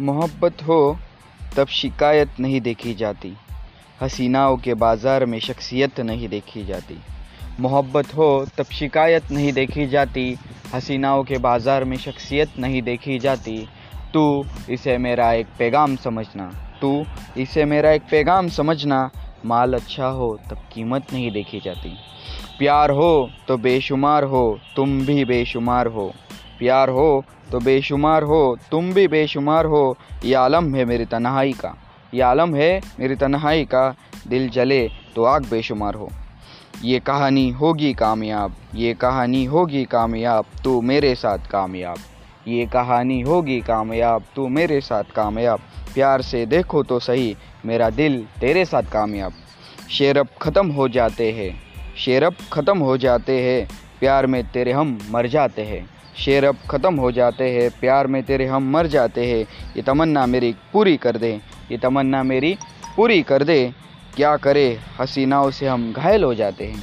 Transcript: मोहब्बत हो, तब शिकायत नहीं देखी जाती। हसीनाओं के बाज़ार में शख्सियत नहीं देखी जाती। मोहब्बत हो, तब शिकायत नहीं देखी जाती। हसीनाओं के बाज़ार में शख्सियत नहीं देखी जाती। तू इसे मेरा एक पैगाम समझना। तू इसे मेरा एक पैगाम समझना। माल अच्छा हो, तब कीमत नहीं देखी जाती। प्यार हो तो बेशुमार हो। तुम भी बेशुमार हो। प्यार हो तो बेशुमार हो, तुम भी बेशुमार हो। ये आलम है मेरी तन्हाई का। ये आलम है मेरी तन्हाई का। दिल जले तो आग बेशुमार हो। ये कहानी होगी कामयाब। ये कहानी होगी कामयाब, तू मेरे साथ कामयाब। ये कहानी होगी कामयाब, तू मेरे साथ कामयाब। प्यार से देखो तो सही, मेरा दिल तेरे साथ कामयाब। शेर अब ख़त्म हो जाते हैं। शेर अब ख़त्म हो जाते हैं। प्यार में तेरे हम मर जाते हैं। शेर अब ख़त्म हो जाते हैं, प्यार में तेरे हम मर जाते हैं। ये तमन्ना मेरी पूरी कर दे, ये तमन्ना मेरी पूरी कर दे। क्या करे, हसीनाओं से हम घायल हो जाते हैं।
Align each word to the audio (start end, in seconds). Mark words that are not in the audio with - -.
मोहब्बत 0.00 0.62
हो, 0.62 0.98
तब 1.56 1.66
शिकायत 1.66 2.30
नहीं 2.40 2.60
देखी 2.60 2.94
जाती। 2.94 3.36
हसीनाओं 4.02 4.56
के 4.56 4.74
बाज़ार 4.74 5.24
में 5.24 5.38
शख्सियत 5.38 6.00
नहीं 6.00 6.28
देखी 6.28 6.64
जाती। 6.64 6.98
मोहब्बत 7.60 8.16
हो, 8.16 8.46
तब 8.58 8.64
शिकायत 8.64 9.30
नहीं 9.30 9.52
देखी 9.52 9.86
जाती। 9.86 10.36
हसीनाओं 10.74 11.24
के 11.24 11.38
बाज़ार 11.38 11.84
में 11.84 11.96
शख्सियत 11.96 12.58
नहीं 12.58 12.82
देखी 12.82 13.18
जाती। 13.18 13.68
तू 14.14 14.44
इसे 14.70 14.98
मेरा 14.98 15.32
एक 15.32 15.46
पैगाम 15.58 15.96
समझना। 15.96 16.76
तू 16.80 17.06
इसे 17.38 17.64
मेरा 17.64 17.90
एक 17.90 18.02
पैगाम 18.10 18.48
समझना। 18.48 19.10
माल 19.46 19.74
अच्छा 19.74 20.06
हो, 20.06 20.40
तब 20.50 20.58
कीमत 20.72 21.12
नहीं 21.12 21.30
देखी 21.30 21.60
जाती। 21.60 21.96
प्यार 22.58 22.90
हो 22.90 23.30
तो 23.48 23.56
बेशुमार 23.56 24.24
हो। 24.24 24.58
तुम 24.76 25.00
भी 25.00 25.24
बेशुमार 25.24 25.86
हो। 25.86 26.14
प्यार 26.58 26.88
हो 26.88 27.24
तो 27.52 27.58
बेशुमार 27.60 28.22
हो, 28.22 28.58
तुम 28.70 28.92
भी 28.92 29.08
बेशुमार 29.08 29.66
हो। 29.66 29.96
ये 30.24 30.34
आलम 30.34 30.74
है 30.74 30.84
मेरी 30.84 31.04
तन्हाई 31.04 31.52
का। 31.52 31.74
ये 32.14 32.20
आलम 32.20 32.54
है 32.54 32.80
मेरी 33.00 33.16
तन्हाई 33.16 33.64
का। 33.64 33.94
दिल 34.28 34.48
जले 34.48 34.88
तो 35.16 35.24
आग 35.24 35.44
बेशुमार 35.44 35.94
हो। 35.94 36.10
ये 36.84 36.98
कहानी 36.98 37.48
होगी 37.50 37.92
कामयाब। 37.94 38.54
ये 38.74 38.94
कहानी 38.94 39.44
होगी 39.44 39.84
कामयाब, 39.84 40.44
तू 40.64 40.80
मेरे 40.80 41.14
साथ 41.14 41.38
कामयाब। 41.38 41.98
ये 42.48 42.66
कहानी 42.66 43.20
होगी 43.20 43.60
कामयाब, 43.60 44.22
तू 44.36 44.48
मेरे 44.48 44.80
साथ 44.80 45.04
कामयाब। 45.16 45.60
प्यार 45.94 46.22
से 46.22 46.44
देखो 46.46 46.82
तो 46.82 46.98
सही, 46.98 47.36
मेरा 47.66 47.90
दिल 47.90 48.26
तेरे 48.40 48.64
साथ 48.64 48.82
कामयाब। 48.82 49.32
शेर 49.90 50.18
अब 50.18 50.28
ख़त्म 50.42 50.70
हो 50.70 50.88
जाते 50.88 51.30
हैं। 51.32 51.50
शेर 51.96 52.24
अब 52.24 52.34
ख़त्म 52.52 52.78
हो 52.78 52.96
जाते 52.96 53.40
हैं। 53.42 53.68
प्यार 54.00 54.26
में 54.26 54.42
तेरे 54.44 54.72
हम 54.72 54.98
मर 55.10 55.26
जाते 55.26 55.62
हैं। 55.62 55.93
शेर 56.16 56.44
अब 56.44 56.56
ख़त्म 56.70 56.94
हो 56.94 57.10
जाते 57.12 57.50
हैं, 57.50 57.70
प्यार 57.70 58.06
में 58.06 58.22
तेरे 58.22 58.46
हम 58.46 58.70
मर 58.72 58.86
जाते 58.86 59.26
हैं। 59.26 59.40
ये 59.76 59.82
तमन्ना 59.82 60.26
मेरी 60.26 60.54
पूरी 60.72 60.96
कर 60.96 61.16
दे, 61.16 61.32
ये 61.70 61.78
तमन्ना 61.78 62.22
मेरी 62.22 62.56
पूरी 62.96 63.22
कर 63.22 63.44
दे। 63.44 63.72
क्या 64.16 64.36
करे, 64.36 64.66
हसीनाओं 65.00 65.50
से 65.50 65.66
हम 65.66 65.92
घायल 65.92 66.24
हो 66.24 66.34
जाते 66.34 66.64
हैं। 66.64 66.82